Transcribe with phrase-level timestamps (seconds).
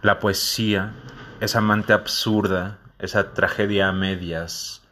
[0.00, 0.92] La poesía
[1.40, 4.82] es amante absurda, esa tragedia a medias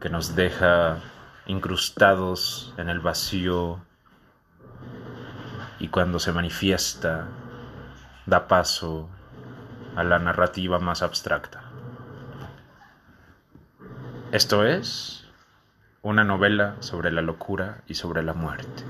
[0.00, 0.98] que nos deja
[1.46, 3.80] incrustados en el vacío
[5.78, 7.26] y cuando se manifiesta
[8.26, 9.08] da paso
[9.96, 11.62] a la narrativa más abstracta.
[14.30, 15.26] Esto es
[16.02, 18.84] una novela sobre la locura y sobre la muerte.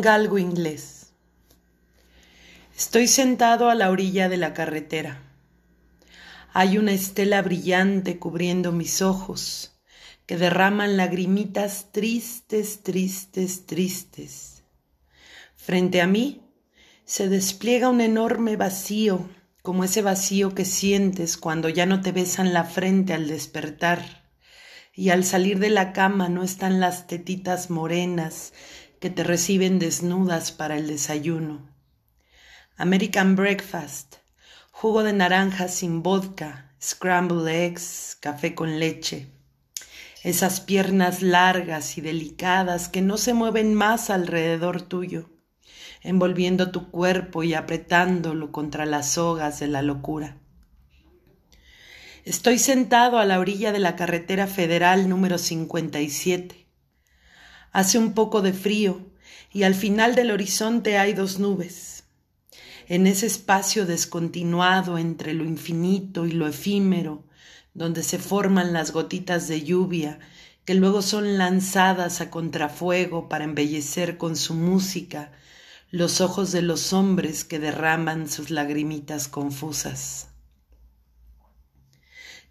[0.00, 1.12] Galgo inglés.
[2.76, 5.22] Estoy sentado a la orilla de la carretera.
[6.52, 9.80] Hay una estela brillante cubriendo mis ojos
[10.26, 14.64] que derraman lagrimitas tristes, tristes, tristes.
[15.56, 16.42] Frente a mí
[17.04, 19.28] se despliega un enorme vacío,
[19.62, 24.20] como ese vacío que sientes cuando ya no te besan la frente al despertar
[24.94, 28.52] y al salir de la cama no están las tetitas morenas
[29.00, 31.66] que te reciben desnudas para el desayuno.
[32.76, 34.16] American breakfast,
[34.70, 39.28] jugo de naranja sin vodka, scrambled eggs, café con leche.
[40.22, 45.30] Esas piernas largas y delicadas que no se mueven más alrededor tuyo,
[46.02, 50.36] envolviendo tu cuerpo y apretándolo contra las sogas de la locura.
[52.26, 56.59] Estoy sentado a la orilla de la carretera federal número 57
[57.72, 59.06] Hace un poco de frío
[59.52, 62.04] y al final del horizonte hay dos nubes.
[62.88, 67.24] En ese espacio descontinuado entre lo infinito y lo efímero,
[67.74, 70.18] donde se forman las gotitas de lluvia
[70.64, 75.32] que luego son lanzadas a contrafuego para embellecer con su música
[75.90, 80.28] los ojos de los hombres que derraman sus lagrimitas confusas.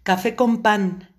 [0.02, 1.14] Café con pan,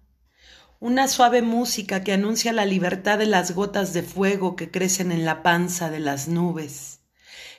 [0.82, 5.26] una suave música que anuncia la libertad de las gotas de fuego que crecen en
[5.26, 7.02] la panza de las nubes,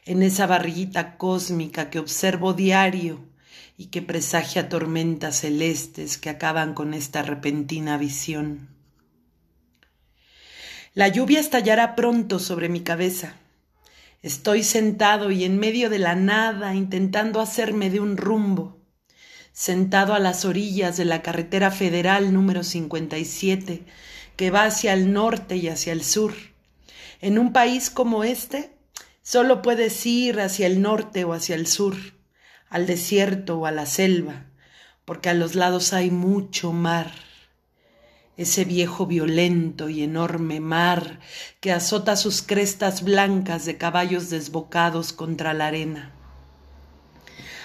[0.04, 3.20] en esa barriguita cósmica que observo diario
[3.76, 8.70] y que presagia tormentas celestes que acaban con esta repentina visión.
[10.92, 13.36] La lluvia estallará pronto sobre mi cabeza.
[14.20, 18.81] Estoy sentado y en medio de la nada intentando hacerme de un rumbo
[19.52, 23.84] sentado a las orillas de la carretera federal número 57,
[24.36, 26.34] que va hacia el norte y hacia el sur.
[27.20, 28.76] En un país como este,
[29.22, 31.96] solo puedes ir hacia el norte o hacia el sur,
[32.68, 34.46] al desierto o a la selva,
[35.04, 37.12] porque a los lados hay mucho mar.
[38.38, 41.20] Ese viejo violento y enorme mar
[41.60, 46.12] que azota sus crestas blancas de caballos desbocados contra la arena.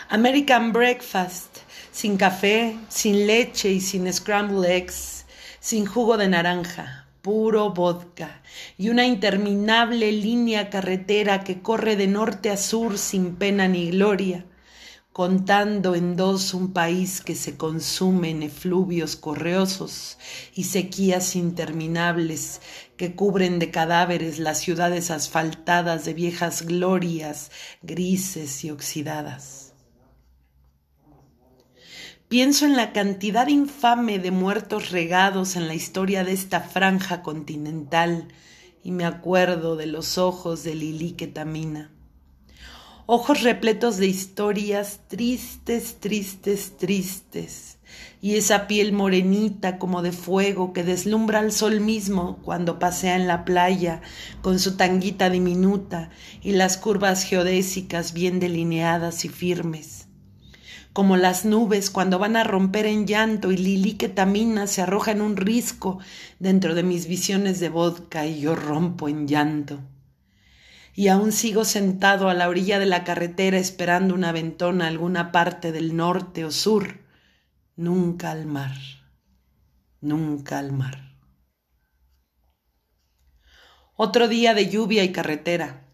[0.09, 1.56] American Breakfast
[1.97, 5.25] sin café, sin leche y sin scrambled eggs,
[5.59, 8.43] sin jugo de naranja, puro vodka
[8.77, 14.45] y una interminable línea carretera que corre de norte a sur sin pena ni gloria,
[15.11, 20.19] contando en dos un país que se consume en efluvios correosos
[20.53, 22.61] y sequías interminables
[22.95, 27.49] que cubren de cadáveres las ciudades asfaltadas de viejas glorias
[27.81, 29.66] grises y oxidadas.
[32.29, 38.27] Pienso en la cantidad infame de muertos regados en la historia de esta franja continental
[38.83, 41.89] y me acuerdo de los ojos de Lili Ketamina.
[43.05, 47.77] Ojos repletos de historias tristes, tristes, tristes,
[48.21, 53.27] y esa piel morenita como de fuego que deslumbra al sol mismo cuando pasea en
[53.27, 54.01] la playa
[54.41, 56.09] con su tanguita diminuta
[56.43, 59.96] y las curvas geodésicas bien delineadas y firmes
[60.97, 65.21] como las nubes cuando van a romper en llanto y Lili Ketamina se arroja en
[65.21, 65.99] un risco
[66.39, 69.79] dentro de mis visiones de vodka y yo rompo en llanto.
[70.95, 75.31] Y aún sigo sentado a la orilla de la carretera esperando una ventona a alguna
[75.31, 77.01] parte del norte o sur,
[77.75, 78.73] nunca al mar,
[80.01, 81.15] nunca al mar.
[83.95, 85.86] Otro día de lluvia y carretera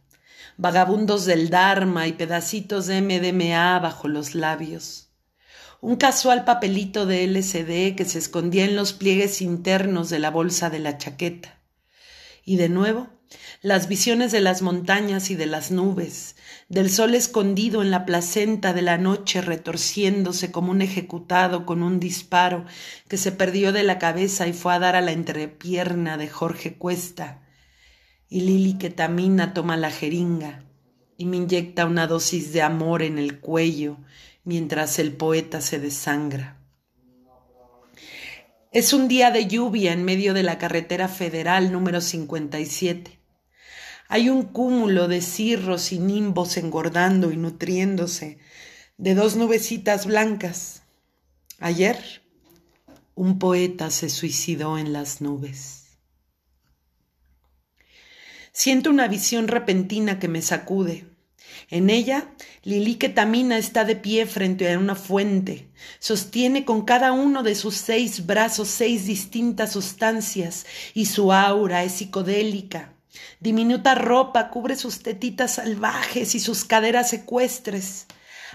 [0.58, 5.10] vagabundos del Dharma y pedacitos de MDMA bajo los labios.
[5.82, 10.70] Un casual papelito de LCD que se escondía en los pliegues internos de la bolsa
[10.70, 11.60] de la chaqueta.
[12.46, 13.10] Y de nuevo,
[13.62, 16.36] las visiones de las montañas y de las nubes,
[16.70, 22.00] del sol escondido en la placenta de la noche retorciéndose como un ejecutado con un
[22.00, 22.66] disparo
[23.08, 26.76] que se perdió de la cabeza y fue a dar a la entrepierna de Jorge
[26.76, 27.43] Cuesta,
[28.34, 30.64] y Lili Ketamina toma la jeringa
[31.18, 33.98] y me inyecta una dosis de amor en el cuello
[34.44, 36.58] mientras el poeta se desangra.
[38.72, 43.20] Es un día de lluvia en medio de la carretera federal número 57.
[44.08, 48.40] Hay un cúmulo de cirros y nimbos engordando y nutriéndose
[48.98, 50.82] de dos nubecitas blancas.
[51.60, 52.24] Ayer
[53.14, 55.83] un poeta se suicidó en las nubes.
[58.56, 61.08] Siento una visión repentina que me sacude.
[61.72, 62.30] En ella,
[62.62, 65.70] Lili Ketamina está de pie frente a una fuente.
[65.98, 71.94] Sostiene con cada uno de sus seis brazos seis distintas sustancias y su aura es
[71.94, 72.94] psicodélica.
[73.40, 78.06] Diminuta ropa cubre sus tetitas salvajes y sus caderas ecuestres.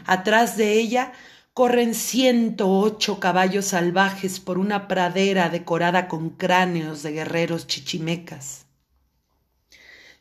[0.06, 1.12] Atrás de ella
[1.54, 8.67] corren ciento ocho caballos salvajes por una pradera decorada con cráneos de guerreros chichimecas.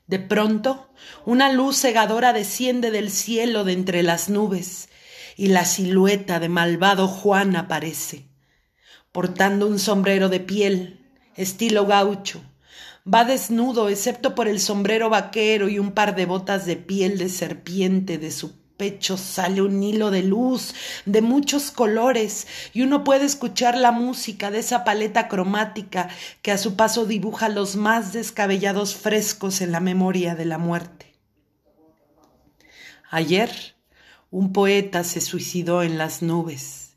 [0.08, 0.90] De pronto,
[1.26, 4.88] una luz cegadora desciende del cielo de entre las nubes
[5.36, 8.30] y la silueta de malvado Juan aparece,
[9.12, 11.06] portando un sombrero de piel,
[11.36, 12.42] estilo gaucho.
[13.06, 17.28] Va desnudo excepto por el sombrero vaquero y un par de botas de piel de
[17.28, 20.74] serpiente de su pecho sale un hilo de luz
[21.06, 26.10] de muchos colores y uno puede escuchar la música de esa paleta cromática
[26.42, 31.14] que a su paso dibuja los más descabellados frescos en la memoria de la muerte.
[33.10, 33.76] Ayer
[34.30, 36.88] un poeta se suicidó en las nubes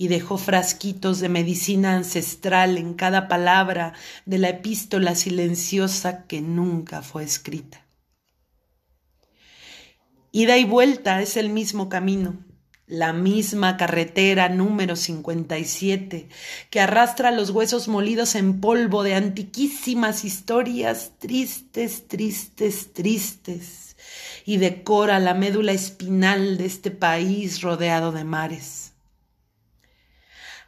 [0.00, 3.92] y dejó frasquitos de medicina ancestral en cada palabra
[4.24, 7.79] de la epístola silenciosa que nunca fue escrita.
[10.32, 12.44] Ida y vuelta es el mismo camino,
[12.86, 16.28] la misma carretera número 57
[16.70, 23.96] que arrastra los huesos molidos en polvo de antiquísimas historias tristes, tristes, tristes
[24.46, 28.92] y decora la médula espinal de este país rodeado de mares.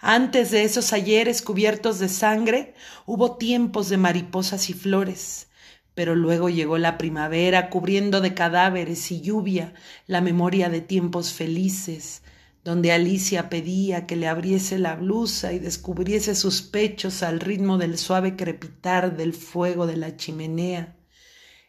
[0.00, 2.75] Antes de esos ayeres cubiertos de sangre
[3.06, 5.47] hubo tiempos de mariposas y flores,
[5.94, 9.74] pero luego llegó la primavera, cubriendo de cadáveres y lluvia
[10.06, 12.22] la memoria de tiempos felices,
[12.64, 17.98] donde Alicia pedía que le abriese la blusa y descubriese sus pechos al ritmo del
[17.98, 20.96] suave crepitar del fuego de la chimenea,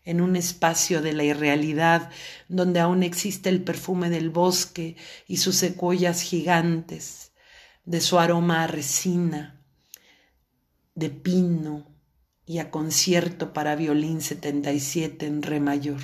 [0.05, 2.11] en un espacio de la irrealidad
[2.47, 4.97] donde aún existe el perfume del bosque
[5.27, 7.31] y sus secuoyas gigantes,
[7.85, 9.61] de su aroma a resina,
[10.95, 11.92] de pino,
[12.45, 16.01] y a concierto para violín 77 en re mayor.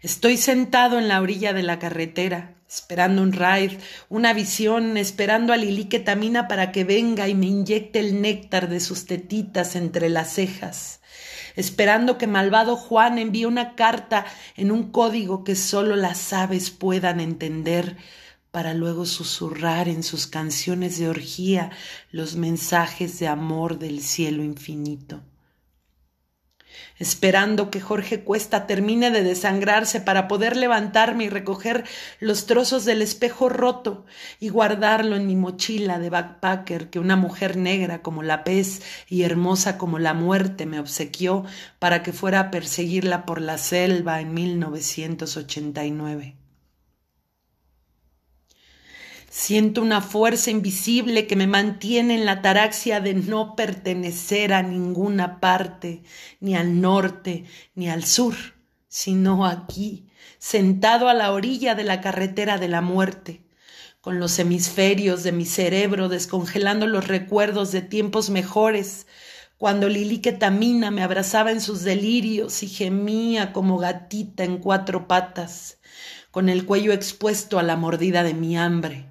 [0.00, 3.78] Estoy sentado en la orilla de la carretera, esperando un ride,
[4.08, 8.78] una visión, esperando a Lili Ketamina para que venga y me inyecte el néctar de
[8.78, 11.00] sus tetitas entre las cejas,
[11.56, 14.24] esperando que malvado Juan envíe una carta
[14.56, 17.96] en un código que solo las aves puedan entender,
[18.50, 21.70] para luego susurrar en sus canciones de orgía
[22.10, 25.22] los mensajes de amor del cielo infinito.
[26.98, 31.84] Esperando que Jorge Cuesta termine de desangrarse para poder levantarme y recoger
[32.18, 34.04] los trozos del espejo roto
[34.40, 39.22] y guardarlo en mi mochila de backpacker que una mujer negra como la pez y
[39.22, 41.44] hermosa como la muerte me obsequió
[41.78, 46.37] para que fuera a perseguirla por la selva en 1989.
[49.40, 55.38] Siento una fuerza invisible que me mantiene en la taraxia de no pertenecer a ninguna
[55.38, 56.02] parte,
[56.40, 57.44] ni al norte,
[57.76, 58.34] ni al sur,
[58.88, 60.08] sino aquí,
[60.40, 63.44] sentado a la orilla de la carretera de la muerte,
[64.00, 69.06] con los hemisferios de mi cerebro descongelando los recuerdos de tiempos mejores,
[69.56, 75.78] cuando Lili Ketamina me abrazaba en sus delirios y gemía como gatita en cuatro patas,
[76.32, 79.07] con el cuello expuesto a la mordida de mi hambre,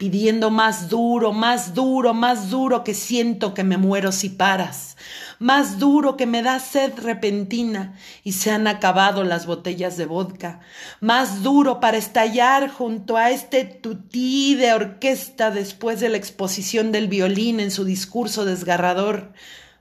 [0.00, 4.96] pidiendo más duro, más duro, más duro que siento que me muero si paras,
[5.38, 10.60] más duro que me da sed repentina y se han acabado las botellas de vodka,
[11.02, 17.08] más duro para estallar junto a este tutí de orquesta después de la exposición del
[17.08, 19.34] violín en su discurso desgarrador,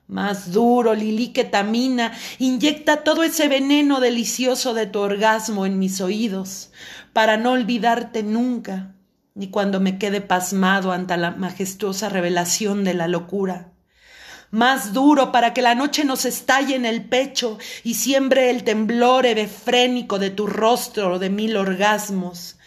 [0.09, 6.71] más duro, Lili Ketamina, inyecta todo ese veneno delicioso de tu orgasmo en mis oídos,
[7.13, 8.95] para no olvidarte nunca,
[9.39, 13.71] ni cuando me quede pasmado ante la majestuosa revelación de la locura.
[14.51, 19.25] Más duro para que la noche nos estalle en el pecho y siembre el temblor
[19.25, 22.58] hebefrénico de tu rostro de mil orgasmos.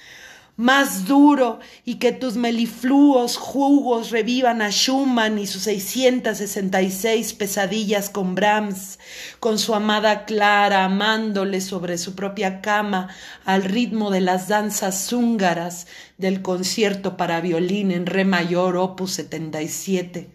[0.56, 8.34] Más duro y que tus melifluos jugos revivan a Schumann y sus 666 pesadillas con
[8.34, 8.98] Brahms,
[9.40, 13.08] con su amada Clara amándole sobre su propia cama
[13.44, 15.86] al ritmo de las danzas húngaras
[16.18, 20.30] del concierto para violín en re mayor opus 77,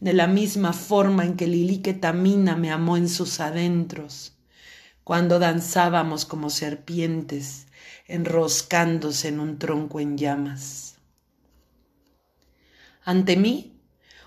[0.00, 4.34] de la misma forma en que Lilique Tamina me amó en sus adentros,
[5.04, 7.66] cuando danzábamos como serpientes
[8.12, 10.96] enroscándose en un tronco en llamas.
[13.02, 13.80] Ante mí,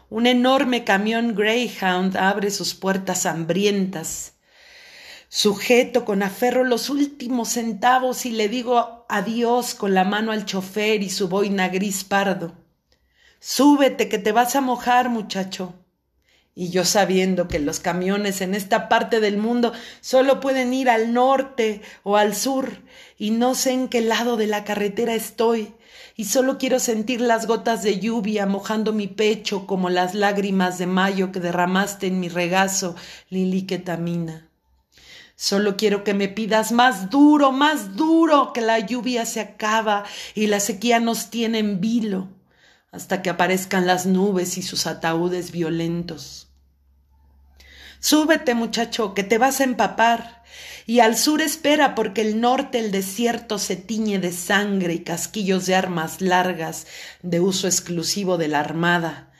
[0.09, 4.33] un enorme camión Greyhound abre sus puertas hambrientas.
[5.29, 11.03] Sujeto con aferro los últimos centavos y le digo adiós con la mano al chofer
[11.03, 12.53] y su boina gris pardo.
[13.39, 15.84] Súbete que te vas a mojar, muchacho.
[16.57, 21.11] Y yo sabiendo que los camiones en esta parte del mundo solo pueden ir al
[21.11, 22.81] norte o al sur,
[23.17, 25.73] y no sé en qué lado de la carretera estoy,
[26.15, 30.87] y solo quiero sentir las gotas de lluvia mojando mi pecho como las lágrimas de
[30.87, 32.95] mayo que derramaste en mi regazo,
[33.29, 34.49] Lili Ketamina.
[35.35, 40.47] Solo quiero que me pidas más duro, más duro, que la lluvia se acaba y
[40.47, 42.29] la sequía nos tiene en vilo,
[42.95, 46.47] hasta que aparezcan las nubes y sus ataúdes violentos.
[47.99, 50.43] Súbete, muchacho, que te vas a empapar.
[50.85, 55.65] Y al sur espera, porque el norte, el desierto, se tiñe de sangre y casquillos
[55.65, 56.85] de armas largas
[57.23, 59.31] de uso exclusivo de la armada,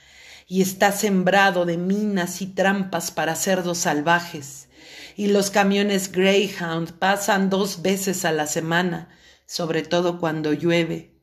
[0.48, 4.68] y está sembrado de minas y trampas para cerdos salvajes.
[5.16, 9.08] Y los camiones Greyhound pasan dos veces a la semana,
[9.46, 11.15] sobre todo cuando llueve,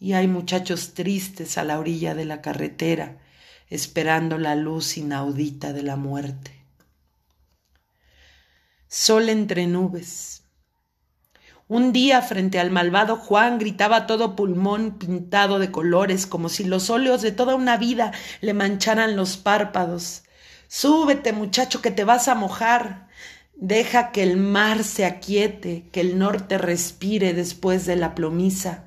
[0.00, 3.18] y hay muchachos tristes a la orilla de la carretera,
[3.68, 6.60] esperando la luz inaudita de la muerte
[8.90, 10.42] sol entre nubes.
[11.68, 16.90] Un día frente al malvado Juan gritaba todo pulmón pintado de colores, como si los
[16.90, 20.24] óleos de toda una vida le mancharan los párpados.
[20.66, 23.06] Súbete, muchacho, que te vas a mojar.
[23.54, 28.86] Deja que el mar se aquiete, que el norte respire después de la plomiza,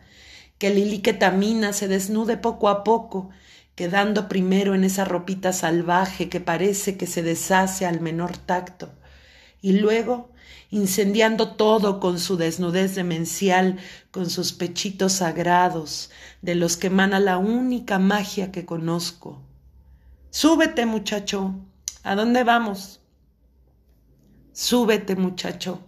[0.63, 3.29] que el iliquetamina se desnude poco a poco,
[3.75, 8.93] quedando primero en esa ropita salvaje que parece que se deshace al menor tacto
[9.61, 10.31] y luego
[10.69, 13.77] incendiando todo con su desnudez demencial,
[14.09, 19.41] con sus pechitos sagrados, de los que emana la única magia que conozco.
[20.29, 21.55] Súbete, muchacho.
[22.03, 23.01] ¿A dónde vamos?
[24.53, 25.81] Súbete, muchacho,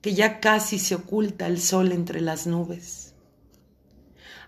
[0.00, 3.01] que ya casi se oculta el sol entre las nubes.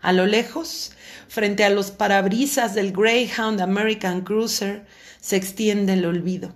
[0.05, 0.93] A lo lejos,
[1.29, 4.85] frente a los parabrisas del Greyhound American Cruiser,
[5.19, 6.55] se extiende el olvido.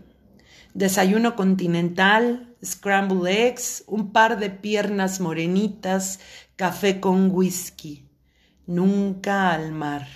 [0.74, 6.20] Desayuno continental, scrambled eggs, un par de piernas morenitas,
[6.56, 8.04] café con whisky.
[8.66, 10.06] Nunca al mar,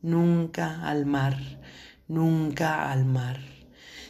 [0.00, 1.36] nunca al mar,
[2.06, 3.40] nunca al mar.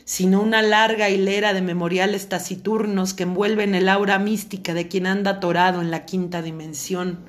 [0.04, 5.30] Sino una larga hilera de memoriales taciturnos que envuelven el aura mística de quien anda
[5.30, 7.25] atorado en la quinta dimensión,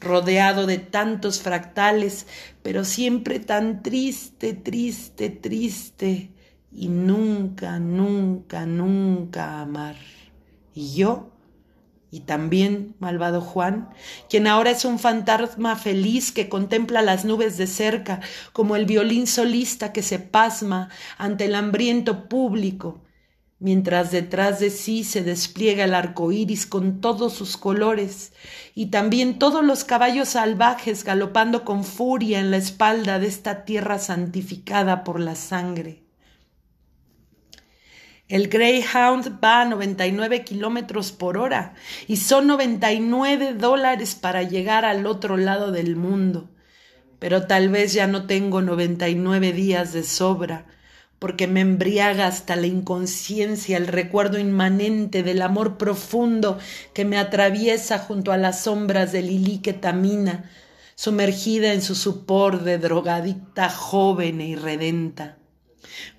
[0.00, 2.26] rodeado de tantos fractales,
[2.62, 6.30] pero siempre tan triste, triste, triste,
[6.72, 9.96] y nunca, nunca, nunca amar.
[10.74, 11.30] Y yo,
[12.10, 13.88] y también malvado Juan,
[14.28, 18.20] quien ahora es un fantasma feliz que contempla las nubes de cerca,
[18.52, 23.00] como el violín solista que se pasma ante el hambriento público,
[23.58, 28.32] mientras detrás de sí se despliega el arco iris con todos sus colores,
[28.74, 33.98] y también todos los caballos salvajes galopando con furia en la espalda de esta tierra
[33.98, 36.06] santificada por la sangre.
[38.28, 41.74] El Greyhound va a 99 kilómetros por hora
[42.08, 46.50] y son 99 dólares para llegar al otro lado del mundo.
[47.20, 50.66] Pero tal vez ya no tengo 99 días de sobra,
[51.18, 56.58] porque me embriaga hasta la inconsciencia el recuerdo inmanente del amor profundo
[56.92, 60.50] que me atraviesa junto a las sombras de Lili Ketamina,
[60.94, 65.36] sumergida en su supor de drogadicta joven e irredenta.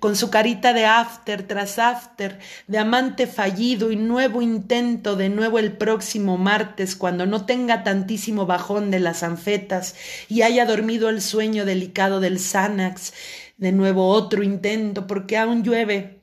[0.00, 5.58] Con su carita de after tras after, de amante fallido y nuevo intento de nuevo
[5.58, 9.94] el próximo martes cuando no tenga tantísimo bajón de las anfetas
[10.28, 13.12] y haya dormido el sueño delicado del Xanax,
[13.58, 16.22] de nuevo otro intento porque aún llueve.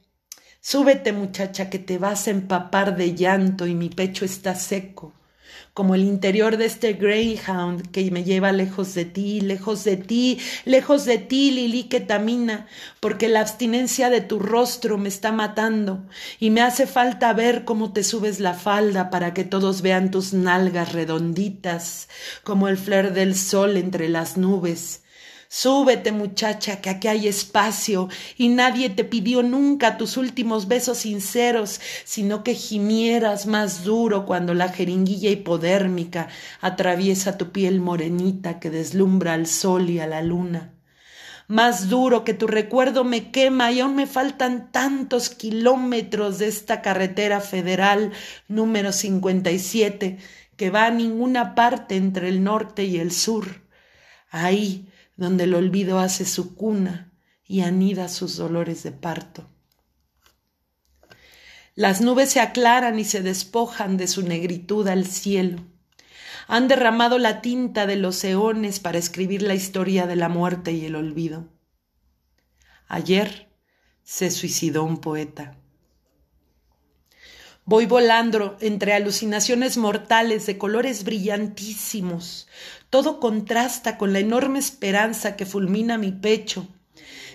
[0.61, 5.13] Súbete muchacha que te vas a empapar de llanto y mi pecho está seco.
[5.73, 10.39] como el interior de este Greyhound que me lleva lejos de ti, lejos de ti,
[10.63, 12.67] lejos de ti, Lili Ketamina,
[13.01, 16.05] porque la abstinencia de tu rostro me está matando
[16.39, 20.33] y me hace falta ver cómo te subes la falda para que todos vean tus
[20.33, 22.07] nalgas redonditas,
[22.43, 25.04] como el flair del sol entre las nubes
[25.57, 31.79] Súbete, muchacha, que aquí hay espacio y nadie te pidió nunca tus últimos besos sinceros,
[32.03, 36.27] sino que gimieras más duro cuando la jeringuilla hipodérmica
[36.59, 40.73] atraviesa tu piel morenita que deslumbra al sol y a la luna.
[41.47, 46.81] Más duro que tu recuerdo me quema y aún me faltan tantos kilómetros de esta
[46.81, 48.11] carretera federal
[48.49, 50.17] número 57
[50.57, 53.61] que va a ninguna parte entre el norte y el sur.
[54.29, 57.13] Ahí, donde el olvido hace su cuna
[57.45, 59.49] y anida sus dolores de parto.
[61.75, 65.61] Las nubes se aclaran y se despojan de su negritud al cielo.
[66.47, 70.85] Han derramado la tinta de los eones para escribir la historia de la muerte y
[70.85, 71.49] el olvido.
[72.87, 73.49] Ayer
[74.03, 75.57] se suicidó un poeta.
[77.67, 82.47] Voy volando entre alucinaciones mortales de colores brillantísimos.
[82.91, 86.67] Todo contrasta con la enorme esperanza que fulmina mi pecho.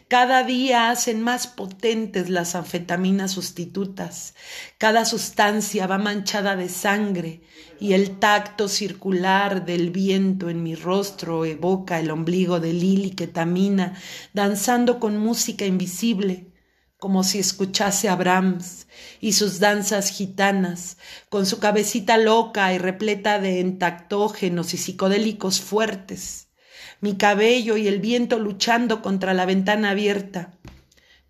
[0.06, 4.34] Cada día hacen más potentes las anfetaminas sustitutas.
[4.78, 7.40] Cada sustancia va manchada de sangre
[7.80, 13.94] y el tacto circular del viento en mi rostro evoca el ombligo de Lili Ketamina
[14.32, 16.49] danzando con música invisible
[17.00, 18.86] como si escuchase a Brahms
[19.22, 20.98] y sus danzas gitanas,
[21.30, 26.48] con su cabecita loca y repleta de entactógenos y psicodélicos fuertes,
[27.00, 30.52] mi cabello y el viento luchando contra la ventana abierta,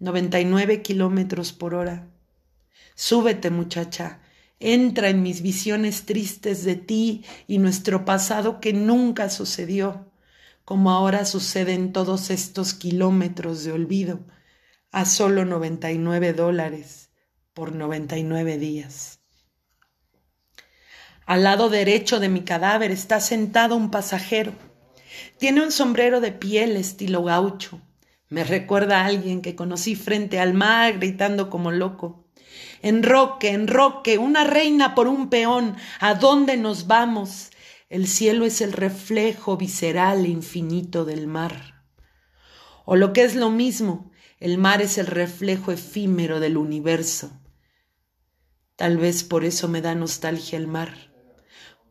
[0.01, 2.09] noventa y nueve kilómetros por hora.
[2.97, 4.19] Súbete, muchacha,
[4.59, 10.11] entra en mis visiones tristes de ti y nuestro pasado que nunca sucedió,
[10.65, 14.19] como ahora sucede en todos estos kilómetros de olvido
[14.93, 17.11] a solo 99 dólares
[17.55, 19.21] por 99 días.
[21.27, 24.53] Al lado derecho de mi cadáver está sentado un pasajero.
[25.39, 27.81] Tiene un sombrero de piel estilo gaucho.
[28.29, 32.25] Me recuerda a alguien que conocí frente al mar gritando como loco.
[32.83, 37.51] Enroque, enroque, una reina por un peón, ¿a dónde nos vamos?
[37.89, 41.85] El cielo es el reflejo visceral e infinito del mar.
[42.85, 47.31] O lo que es lo mismo, el mar es el reflejo efímero del universo.
[48.75, 51.13] Tal vez por eso me da nostalgia el mar,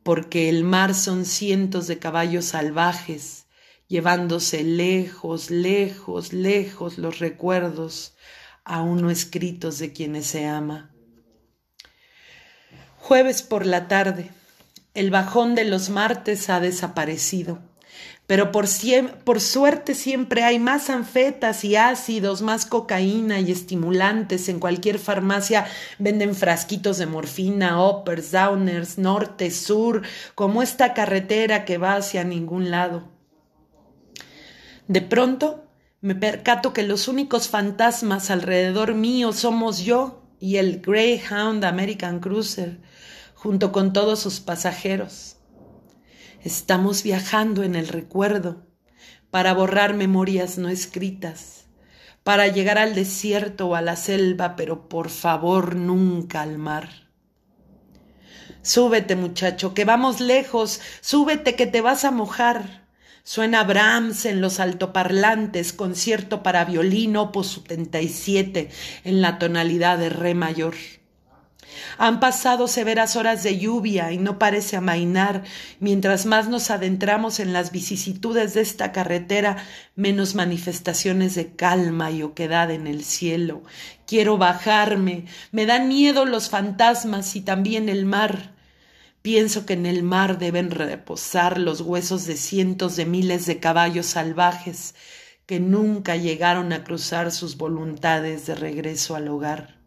[0.02, 3.46] porque el mar son cientos de caballos salvajes,
[3.88, 8.16] llevándose lejos, lejos, lejos los recuerdos,
[8.64, 10.92] aún no escritos de quienes se ama.
[12.98, 14.32] Jueves por la tarde.
[14.96, 17.69] El bajón de los martes ha desaparecido
[18.30, 18.68] pero por,
[19.40, 24.50] suerte siempre hay más anfetas y ácidos, más cocaína y estimulantes.
[24.50, 25.66] En cualquier farmacia
[25.98, 30.04] venden frasquitos de morfina, uppers, downers, norte, sur,
[30.36, 33.10] como esta carretera que va hacia ningún lado.
[34.88, 35.64] De pronto
[36.00, 42.78] me percato que los únicos fantasmas alrededor mío somos yo y el Greyhound American Cruiser,
[43.34, 45.39] junto con todos sus pasajeros.
[46.42, 48.66] Estamos viajando en el recuerdo
[49.30, 51.66] para borrar memorias no escritas,
[52.24, 57.10] para llegar al desierto o a la selva, pero por favor nunca al mar.
[58.62, 62.88] Súbete, muchacho, que vamos lejos, súbete que te vas a mojar.
[63.24, 68.70] Suena Brahms en los altoparlantes, concierto para violín opus 77
[69.04, 70.76] en la tonalidad de re mayor.
[71.98, 75.44] Han pasado severas horas de lluvia y no parece amainar.
[75.80, 79.58] Mientras más nos adentramos en las vicisitudes de esta carretera,
[79.96, 83.64] menos manifestaciones de calma y oquedad en el cielo.
[84.06, 85.26] Quiero bajarme.
[85.52, 88.54] Me dan miedo los fantasmas y también el mar.
[89.22, 94.06] Pienso que en el mar deben reposar los huesos de cientos de miles de caballos
[94.06, 94.96] salvajes
[95.46, 99.79] que nunca llegaron a cruzar sus voluntades de regreso al hogar.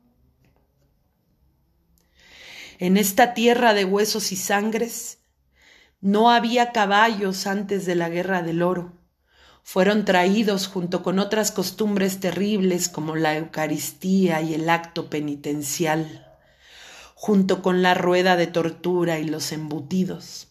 [2.82, 5.18] En esta tierra de huesos y sangres
[6.00, 8.98] no había caballos antes de la guerra del oro.
[9.62, 16.26] Fueron traídos junto con otras costumbres terribles como la Eucaristía y el acto penitencial,
[17.14, 20.48] junto con la rueda de tortura y los embutidos.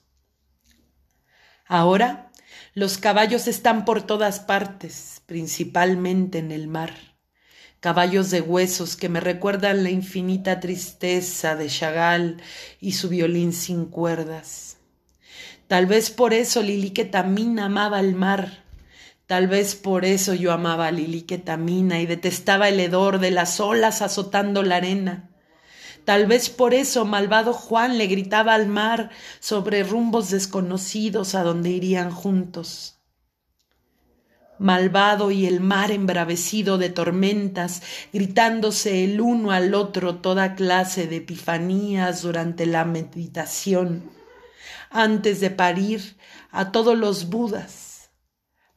[1.68, 2.32] Ahora
[2.74, 7.11] los caballos están por todas partes, principalmente en el mar.
[7.82, 12.38] Caballos de huesos que me recuerdan la infinita tristeza de Chagall
[12.80, 14.78] y su violín sin cuerdas.
[15.68, 18.64] Tal vez por eso Lili Ketamina amaba el mar,
[19.26, 23.60] tal vez por eso yo amaba a Lili Ketamina y detestaba el hedor de las
[23.60, 25.30] olas azotando la arena.
[26.06, 31.72] Tal vez por eso malvado Juan le gritaba al mar sobre rumbos desconocidos a donde
[31.72, 33.01] irían juntos
[34.62, 37.82] malvado y el mar embravecido de tormentas,
[38.14, 44.12] gritándose el uno al otro toda clase de epifanías durante la meditación,
[44.92, 46.16] antes de parir
[46.52, 48.12] a todos los budas,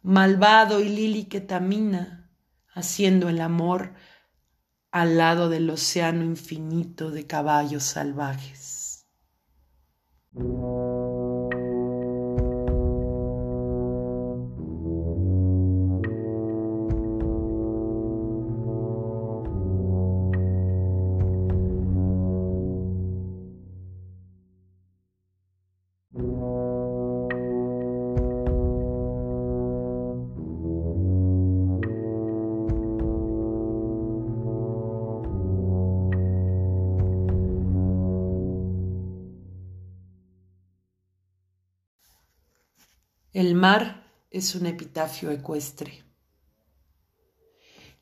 [0.01, 2.31] malvado y Lili Ketamina,
[2.73, 3.93] haciendo el amor
[4.91, 9.05] al lado del océano infinito de caballos salvajes.
[43.65, 46.05] Mar es un epitafio ecuestre.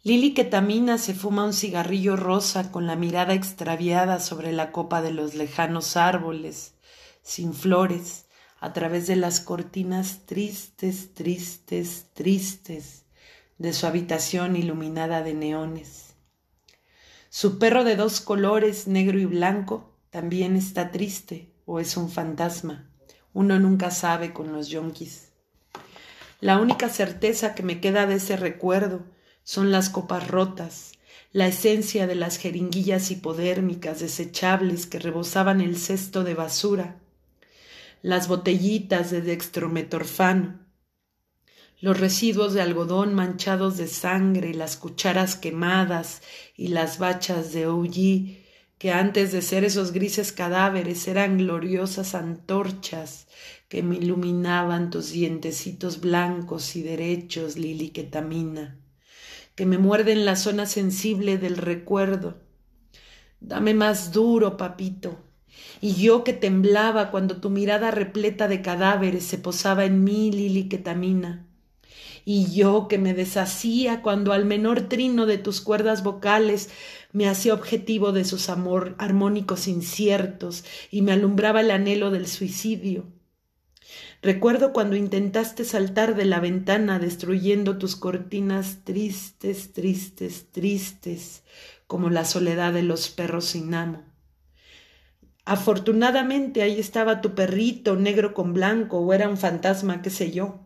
[0.03, 5.13] Lili Ketamina se fuma un cigarrillo rosa con la mirada extraviada sobre la copa de
[5.13, 6.75] los lejanos árboles,
[7.23, 8.27] sin flores,
[8.59, 13.05] a través de las cortinas tristes, tristes, tristes
[13.59, 16.17] de su habitación iluminada de neones.
[17.31, 22.91] Su perro de dos colores, negro y blanco, también está triste o es un fantasma.
[23.33, 25.32] Uno nunca sabe con los yonkis.
[26.43, 29.05] La única certeza que me queda de ese recuerdo
[29.45, 30.91] son las copas rotas,
[31.31, 37.01] la esencia de las jeringuillas hipodérmicas desechables que rebosaban el cesto de basura,
[38.03, 40.59] las botellitas de dextrometorfano,
[41.81, 46.23] los residuos de algodón manchados de sangre, las cucharas quemadas
[46.57, 48.43] y las bachas de OG
[48.83, 53.29] que antes de ser esos grises cadáveres eran gloriosas antorchas
[53.73, 58.77] que me iluminaban tus dientecitos blancos y derechos, Lili Ketamina,
[59.55, 62.35] que me muerden la zona sensible del recuerdo.
[63.41, 65.17] Dame más duro, papito.
[65.81, 70.69] Y yo que temblaba cuando tu mirada repleta de cadáveres se posaba en mí, Lili
[70.69, 71.47] Ketamina
[72.27, 76.69] y yo que me deshacía cuando al menor trino de tus cuerdas vocales
[77.13, 83.07] me hacía objetivo de sus amor armónicos inciertos y me alumbraba el anhelo del suicidio.
[84.23, 91.43] Recuerdo cuando intentaste saltar de la ventana destruyendo tus cortinas tristes, tristes, tristes,
[91.89, 94.05] como la soledad de los perros sin amo.
[95.45, 100.61] Afortunadamente ahí estaba tu perrito negro con blanco o era un fantasma, qué sé yo,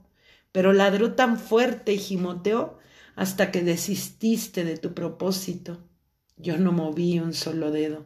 [0.53, 2.79] pero ladró tan fuerte y gimoteó
[3.15, 5.79] hasta que desististe de tu propósito.
[6.37, 8.05] Yo no moví un solo dedo,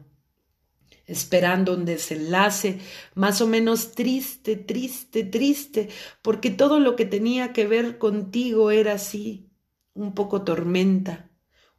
[1.11, 2.79] esperando un desenlace
[3.15, 5.89] más o menos triste, triste, triste,
[6.21, 9.49] porque todo lo que tenía que ver contigo era así,
[9.93, 11.29] un poco tormenta,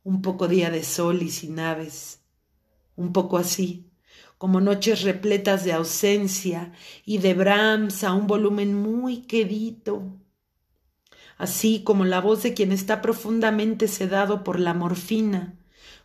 [0.05, 2.23] un poco día de sol y sin aves,
[2.95, 3.90] un poco así,
[4.37, 6.73] como noches repletas de ausencia
[7.07, 10.21] y de Brahms a un volumen muy quedito,
[11.38, 15.57] así como la voz de quien está profundamente sedado por la morfina,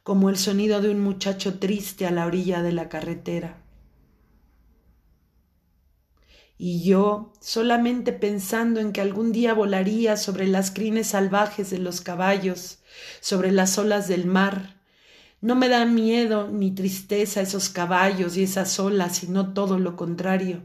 [0.08, 3.62] como el sonido de un muchacho triste a la orilla de la carretera.
[6.58, 12.00] Y yo, solamente pensando en que algún día volaría sobre las crines salvajes de los
[12.00, 12.80] caballos,
[13.20, 14.80] sobre las olas del mar,
[15.42, 20.64] no me da miedo ni tristeza esos caballos y esas olas, sino todo lo contrario,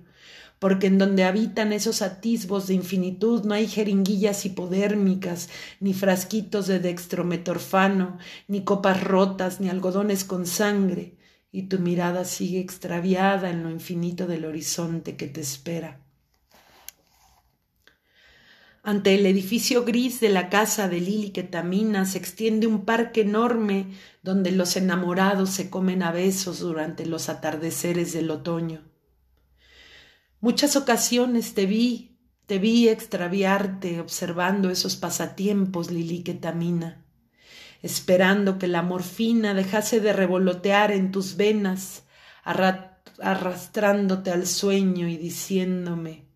[0.62, 5.48] porque en donde habitan esos atisbos de infinitud no hay jeringuillas hipodérmicas,
[5.80, 11.16] ni frasquitos de dextrometorfano, ni copas rotas, ni algodones con sangre,
[11.50, 16.00] y tu mirada sigue extraviada en lo infinito del horizonte que te espera.
[18.84, 23.86] Ante el edificio gris de la casa de Lili Ketamina se extiende un parque enorme
[24.22, 28.91] donde los enamorados se comen a besos durante los atardeceres del otoño.
[30.42, 37.06] Muchas ocasiones te vi, te vi extraviarte observando esos pasatiempos, Lili Ketamina,
[37.80, 42.02] esperando que la morfina dejase de revolotear en tus venas,
[42.42, 46.26] arrastrándote al sueño y diciéndome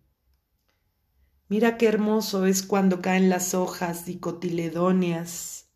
[1.49, 5.69] Mira qué hermoso es cuando caen las hojas dicotiledóneas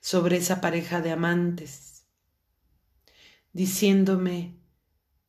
[0.00, 2.04] sobre esa pareja de amantes,
[3.52, 4.65] diciéndome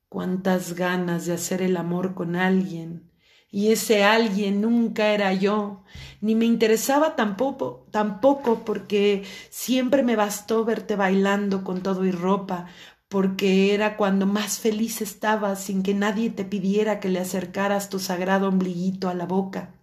[0.10, 3.12] cuántas ganas de hacer el amor con alguien,
[3.50, 5.84] y ese alguien nunca era yo,
[6.22, 12.68] ni me interesaba tampoco, tampoco porque siempre me bastó verte bailando con todo y ropa,
[13.08, 18.00] porque era cuando más feliz estabas sin que nadie te pidiera que le acercaras tu
[18.00, 19.77] sagrado ombliguito a la boca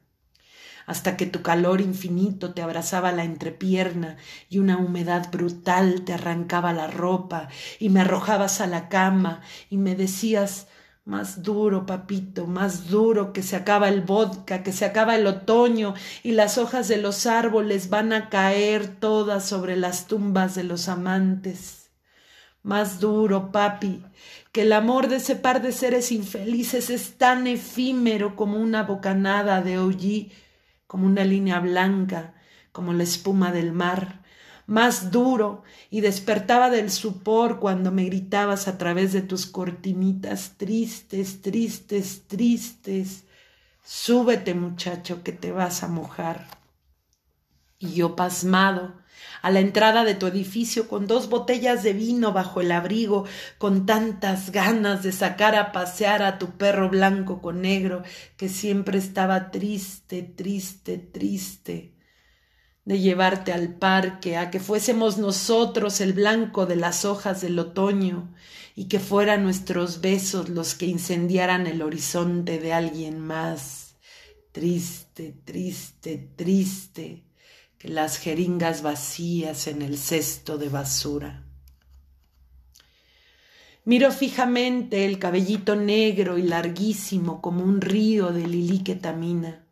[0.87, 4.17] hasta que tu calor infinito te abrazaba la entrepierna
[4.49, 9.77] y una humedad brutal te arrancaba la ropa y me arrojabas a la cama y
[9.77, 10.67] me decías
[11.05, 15.93] más duro, papito, más duro, que se acaba el vodka, que se acaba el otoño
[16.23, 20.89] y las hojas de los árboles van a caer todas sobre las tumbas de los
[20.89, 21.91] amantes.
[22.63, 24.03] Más duro, papi,
[24.51, 29.61] que el amor de ese par de seres infelices es tan efímero como una bocanada
[29.61, 30.33] de ollí,
[30.95, 32.35] como una línea blanca,
[32.71, 34.23] como la espuma del mar,
[34.69, 41.43] más duro, y despertaba del supor cuando me gritabas a través de tus cortinitas tristes,
[41.43, 43.25] tristes, tristes.
[43.85, 46.47] Súbete, muchacho, que te vas a mojar.
[47.81, 48.95] Y yo pasmado,
[49.43, 53.25] a la entrada de tu edificio con dos botellas de vino bajo el abrigo,
[53.59, 58.03] con tantas ganas de sacar a pasear a tu perro blanco con negro,
[58.37, 61.93] que siempre estaba triste, triste, triste,
[62.85, 68.35] de llevarte al parque, a que fuésemos nosotros el blanco de las hojas del otoño,
[68.75, 73.97] y que fueran nuestros besos los que incendiaran el horizonte de alguien más.
[74.53, 77.25] Triste, triste, triste
[77.85, 81.43] las jeringas vacías en el cesto de basura.
[83.85, 89.67] Miro fijamente el cabellito negro y larguísimo como un río de liliquetamina.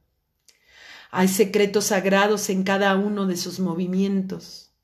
[1.11, 4.75] Hay secretos sagrados en cada uno de sus movimientos.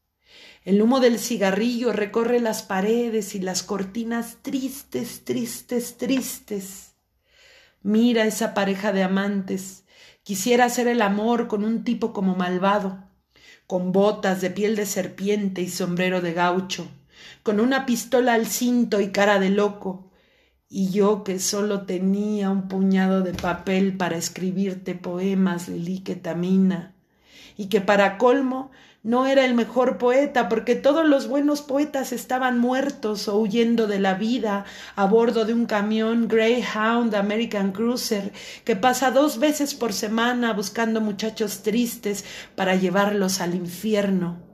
[0.64, 6.94] El humo del cigarrillo recorre las paredes y las cortinas tristes, tristes, tristes.
[7.82, 9.84] Mira esa pareja de amantes.
[10.22, 13.07] Quisiera hacer el amor con un tipo como malvado
[13.68, 16.88] con botas de piel de serpiente y sombrero de gaucho,
[17.42, 20.10] con una pistola al cinto y cara de loco,
[20.70, 26.94] y yo que solo tenía un puñado de papel para escribirte poemas, Lili Tamina,
[27.58, 28.70] y que para colmo
[29.02, 34.00] no era el mejor poeta porque todos los buenos poetas estaban muertos o huyendo de
[34.00, 34.64] la vida
[34.96, 38.32] a bordo de un camión Greyhound American Cruiser
[38.64, 44.47] que pasa dos veces por semana buscando muchachos tristes para llevarlos al infierno.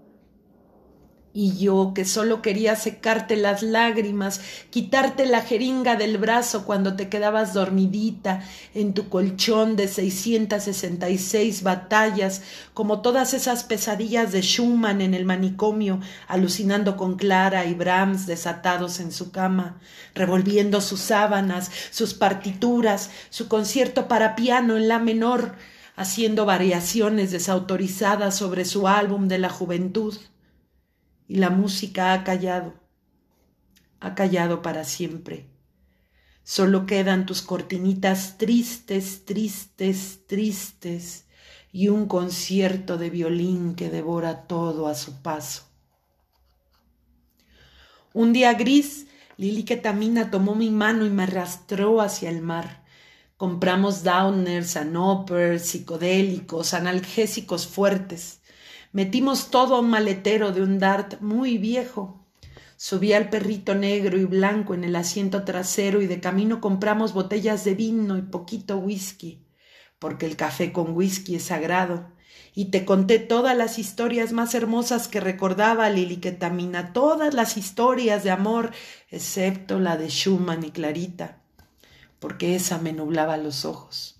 [1.37, 7.09] Y yo, que solo quería secarte las lágrimas, quitarte la jeringa del brazo cuando te
[7.09, 12.42] quedabas dormidita en tu colchón de seiscientas sesenta y seis batallas,
[12.73, 19.01] como todas esas pesadillas de Schumann en el manicomio, alucinando con Clara y Brahms desatados
[19.01, 19.81] en su cama,
[20.14, 25.57] revolviendo sus sábanas, sus partituras, su concierto para piano en la menor,
[25.97, 30.16] haciendo variaciones desautorizadas sobre su álbum de la juventud
[31.26, 32.74] y la música ha callado,
[34.00, 35.48] ha callado para siempre.
[36.42, 41.24] Solo quedan tus cortinitas tristes, tristes, tristes
[41.72, 45.64] y un concierto de violín que devora todo a su paso.
[48.12, 49.06] Un día gris,
[49.37, 52.84] Lili Ketamina tomó mi mano y me arrastró hacia el mar.
[53.37, 58.40] Compramos downers, anoppers, psicodélicos, analgésicos fuertes.
[58.94, 62.24] Metimos todo a un maletero de un Dart muy viejo.
[62.76, 67.64] Subí al perrito negro y blanco en el asiento trasero y de camino compramos botellas
[67.64, 69.44] de vino y poquito whisky,
[69.98, 72.12] porque el café con whisky es sagrado.
[72.54, 78.22] Y te conté todas las historias más hermosas que recordaba Lili Ketamina, todas las historias
[78.22, 78.70] de amor,
[79.11, 81.40] excepto la de Schumann y Clarita,
[82.20, 84.13] porque esa me nublaba los ojos.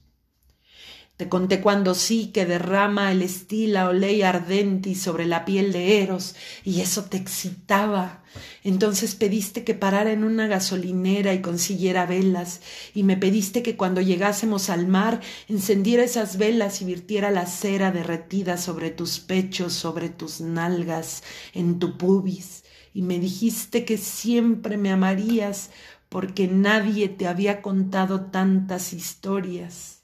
[1.17, 6.03] Te conté cuando sí que derrama el estila o ley ardenti sobre la piel de
[6.03, 8.25] Eros, y eso te excitaba.
[8.65, 12.63] Entonces pediste que parara en una gasolinera y consiguiera velas,
[12.95, 17.93] y me pediste que cuando llegásemos al mar encendiera esas velas y virtiera la cera
[17.93, 21.23] derretida sobre tus pechos, sobre tus nalgas,
[21.53, 25.71] en tu pubis, y me dijiste que siempre me amarías
[26.09, 30.04] porque nadie te había contado tantas historias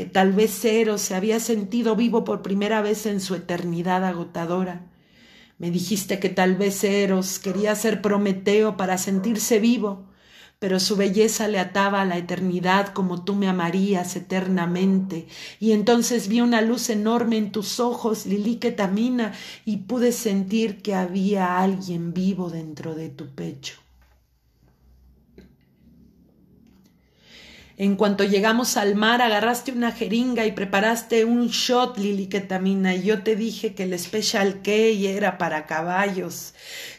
[0.00, 4.86] que tal vez Eros se había sentido vivo por primera vez en su eternidad agotadora.
[5.58, 10.06] Me dijiste que tal vez Eros quería ser Prometeo para sentirse vivo,
[10.58, 15.28] pero su belleza le ataba a la eternidad como tú me amarías eternamente.
[15.58, 19.34] Y entonces vi una luz enorme en tus ojos, Lili Ketamina,
[19.66, 23.74] y pude sentir que había alguien vivo dentro de tu pecho.
[27.82, 33.04] En cuanto llegamos al mar, agarraste una jeringa y preparaste un shot, Lili Ketamina, y
[33.04, 36.52] yo te dije que el Special K era para caballos,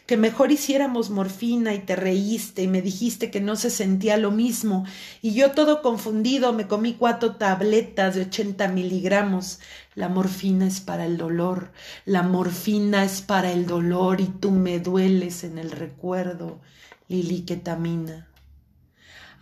[0.06, 4.32] que mejor hiciéramos morfina y te reíste y me dijiste que no se sentía lo
[4.32, 4.84] mismo,
[5.20, 9.60] y yo todo confundido me comí cuatro tabletas de ochenta miligramos.
[9.94, 11.70] La morfina es para el dolor,
[12.06, 16.60] la morfina es para el dolor y tú me dueles en el recuerdo,
[17.06, 18.31] Lili Ketamina.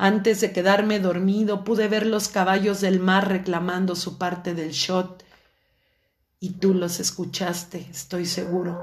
[0.02, 5.22] Antes de quedarme dormido pude ver los caballos del mar reclamando su parte del shot.
[6.38, 8.80] Y tú los escuchaste, estoy seguro.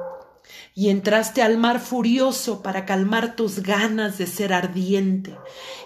[0.76, 5.36] Y entraste al mar furioso para calmar tus ganas de ser ardiente.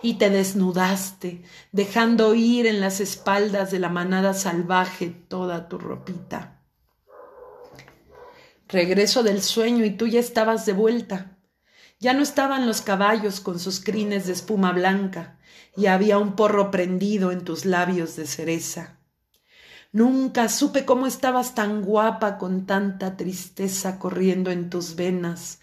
[0.02, 6.60] Y te desnudaste, dejando ir en las espaldas de la manada salvaje toda tu ropita.
[8.68, 11.31] Regreso del sueño y tú ya estabas de vuelta.
[12.02, 15.38] Ya no estaban los caballos con sus crines de espuma blanca,
[15.78, 18.98] y había un porro prendido en tus labios de cereza.
[19.92, 25.60] Nunca supe cómo estabas tan guapa con tanta tristeza corriendo en tus venas,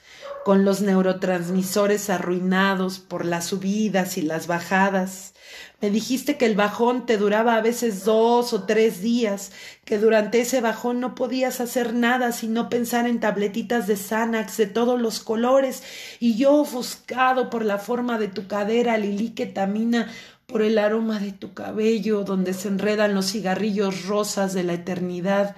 [0.48, 5.34] con los neurotransmisores arruinados por las subidas y las bajadas,
[5.82, 9.52] me dijiste que el bajón te duraba a veces dos o tres días,
[9.84, 14.64] que durante ese bajón no podías hacer nada sino pensar en tabletitas de Xanax de
[14.64, 15.82] todos los colores,
[16.18, 20.10] y yo ofuscado por la forma de tu cadera, Lili tamina
[20.46, 25.56] por el aroma de tu cabello, donde se enredan los cigarrillos rosas de la eternidad,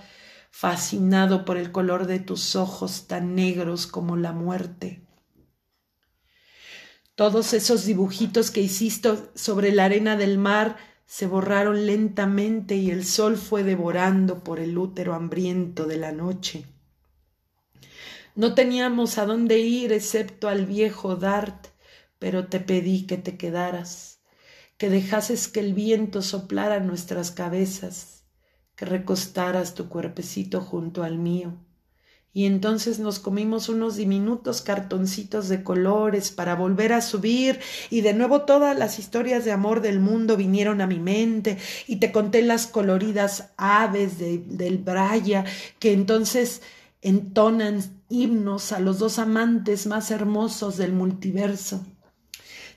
[0.51, 5.01] fascinado por el color de tus ojos tan negros como la muerte.
[7.15, 13.05] Todos esos dibujitos que hiciste sobre la arena del mar se borraron lentamente y el
[13.05, 16.67] sol fue devorando por el útero hambriento de la noche.
[18.35, 21.67] No teníamos a dónde ir excepto al viejo Dart,
[22.19, 24.21] pero te pedí que te quedaras,
[24.79, 28.20] que dejases que el viento soplara nuestras cabezas,
[28.81, 31.53] que recostaras tu cuerpecito junto al mío
[32.33, 38.15] y entonces nos comimos unos diminutos cartoncitos de colores para volver a subir y de
[38.15, 42.41] nuevo todas las historias de amor del mundo vinieron a mi mente y te conté
[42.41, 45.45] las coloridas aves del Braya
[45.79, 46.63] que entonces
[47.03, 51.85] entonan himnos a los dos amantes más hermosos del multiverso.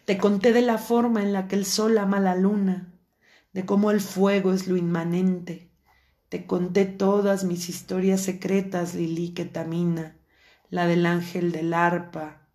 [0.04, 2.92] Te conté de la forma en la que el sol ama la luna,
[3.54, 5.73] de cómo el fuego es lo inmanente,
[6.34, 10.18] te conté todas mis historias secretas, Lili Ketamina,
[10.72, 12.50] la del ángel del arpa.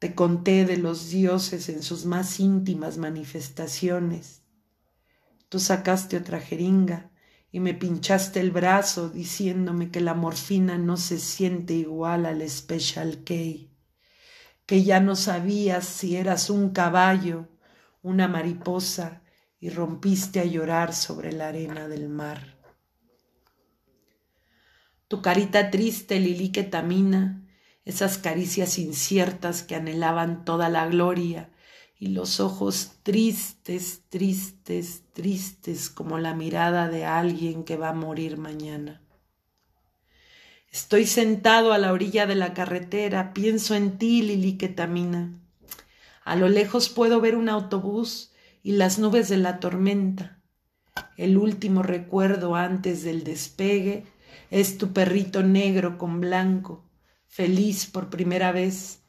[0.00, 4.42] Te conté de los dioses en sus más íntimas manifestaciones.
[5.48, 7.12] Tú sacaste otra jeringa
[7.52, 13.22] y me pinchaste el brazo diciéndome que la morfina no se siente igual al Special
[13.22, 13.34] K,
[14.66, 17.46] que ya no sabías si eras un caballo,
[18.02, 19.22] una mariposa,
[19.60, 22.53] y rompiste a llorar sobre la arena del mar
[25.08, 27.46] tu carita triste, Lili Ketamina,
[27.84, 31.50] esas caricias inciertas que anhelaban toda la gloria,
[31.98, 38.36] y los ojos tristes, tristes, tristes como la mirada de alguien que va a morir
[38.36, 39.00] mañana.
[40.70, 45.40] Estoy sentado a la orilla de la carretera, pienso en ti, Lili Ketamina.
[46.24, 50.42] A lo lejos puedo ver un autobús y las nubes de la tormenta.
[51.16, 54.04] El último recuerdo antes del despegue
[54.50, 56.84] es tu perrito negro con blanco,
[57.26, 59.02] feliz por primera vez,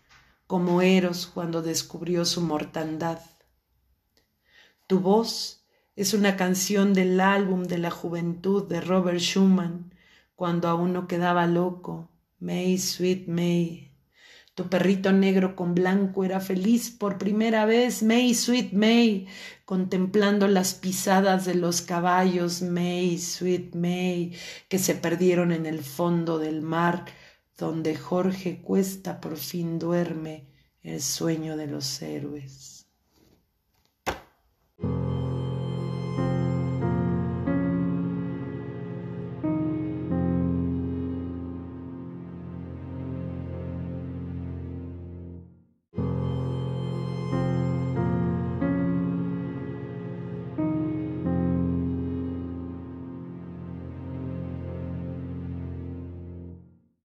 [0.48, 3.20] como Eros cuando descubrió su mortandad.
[4.88, 9.94] Tu voz es una canción del álbum de la juventud de Robert Schumann,
[10.36, 12.10] cuando aún no quedaba loco,
[12.40, 13.85] May, sweet May.
[14.56, 19.28] Tu perrito negro con blanco era feliz por primera vez, May, sweet May,
[19.65, 24.32] contemplando las pisadas de los caballos, May, sweet May,
[24.70, 27.04] que se perdieron en el fondo del mar,
[27.58, 30.46] donde Jorge Cuesta por fin duerme
[30.84, 32.75] el sueño de los héroes.